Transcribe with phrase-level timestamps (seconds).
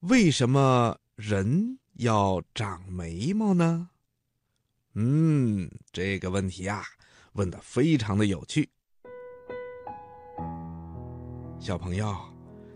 [0.00, 3.88] 为什么人要长眉毛呢？
[4.94, 6.82] 嗯，这个问题啊，
[7.32, 8.68] 问的非常的有趣。
[11.58, 12.14] 小朋友，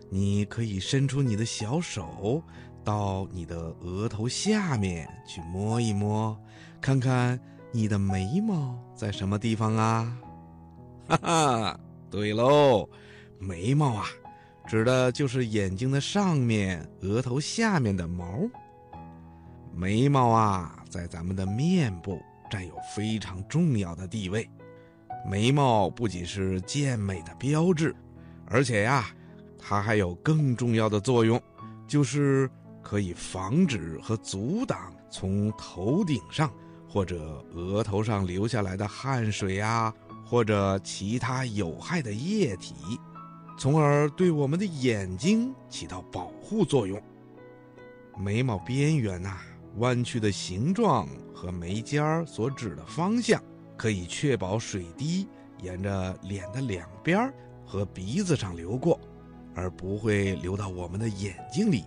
[0.09, 2.43] 你可以伸出你的小手，
[2.83, 6.37] 到你的额头下面去摸一摸，
[6.81, 7.39] 看看
[7.71, 10.17] 你的眉毛在什么地方啊？
[11.07, 11.79] 哈哈，
[12.09, 12.89] 对喽，
[13.39, 14.07] 眉毛啊。
[14.71, 18.39] 指的就是眼睛的上面、额头下面的毛。
[19.75, 24.49] 眉毛啊，在咱们的面部占有非常重要的地位。
[25.29, 27.93] 眉毛不仅是健美的标志，
[28.45, 29.07] 而且呀，
[29.59, 31.37] 它还有更重要的作用，
[31.85, 32.49] 就是
[32.81, 36.49] 可以防止和阻挡从头顶上
[36.87, 39.93] 或者额头上流下来的汗水啊，
[40.25, 42.73] 或者其他有害的液体。
[43.61, 46.99] 从而对我们的眼睛起到保护作用。
[48.17, 49.37] 眉毛边缘呐，
[49.77, 53.39] 弯曲的形状和眉尖儿所指的方向，
[53.77, 55.27] 可以确保水滴
[55.59, 57.31] 沿着脸的两边
[57.63, 58.99] 和鼻子上流过，
[59.53, 61.83] 而不会流到我们的眼睛里。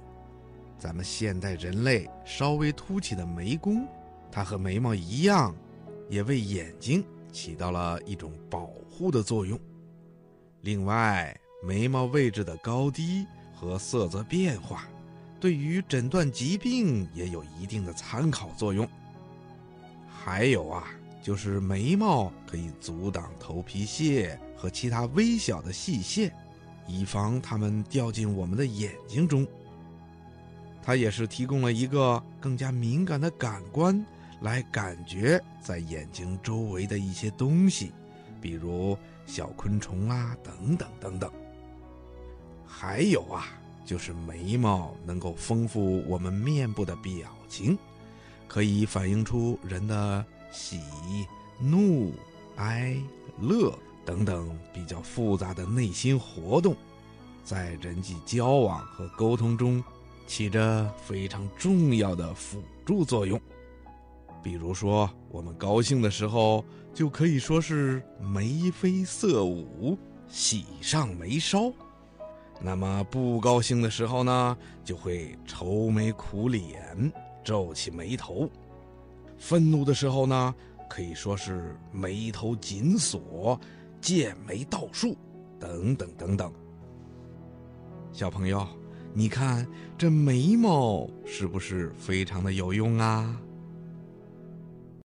[0.79, 3.85] 咱们现代人类稍微凸起的眉弓，
[4.31, 5.53] 它和眉毛一样，
[6.09, 9.59] 也为眼睛起到了一种保护的作用。
[10.61, 11.37] 另外，
[11.67, 14.87] 眉毛位置的高低和色泽变化，
[15.41, 18.87] 对于诊断疾病也有一定的参考作用。
[20.07, 20.85] 还有啊，
[21.23, 26.31] 就是眉毛可以阻挡头皮屑和其他微小的细线，
[26.87, 29.47] 以防它们掉进我们的眼睛中。
[30.83, 34.05] 它也是提供了一个更加敏感的感官，
[34.43, 37.93] 来感觉在眼睛周围的一些东西，
[38.39, 41.33] 比如小昆虫啊，等等等等。
[42.77, 43.47] 还有啊，
[43.87, 47.79] 就是眉毛能够丰富我们面部的表情，
[48.49, 50.81] 可以反映出人的喜、
[51.61, 52.13] 怒、
[52.57, 52.97] 哀、
[53.41, 53.73] 乐
[54.05, 56.77] 等等比较复杂的内心活动，
[57.45, 59.83] 在人际交往和沟通中
[60.27, 63.41] 起着非常重要的辅助作用。
[64.43, 66.63] 比如说，我们高兴的时候，
[66.93, 69.97] 就可以说是眉飞色舞，
[70.29, 71.73] 喜上眉梢。
[72.61, 77.13] 那么不高兴的时候呢，就会愁眉苦脸、
[77.45, 78.49] 皱起眉头；
[79.37, 80.55] 愤怒的时候呢，
[80.89, 83.61] 可以说是眉头紧锁、
[84.01, 85.17] 剑眉倒竖，
[85.59, 86.53] 等等等等。
[88.13, 88.67] 小朋友，
[89.13, 89.67] 你看
[89.99, 93.39] 这眉毛是不是非常的有用啊？